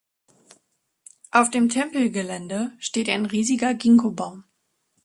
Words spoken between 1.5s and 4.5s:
dem Tempelgelände steht ein riesiger Ginkgo-Baum.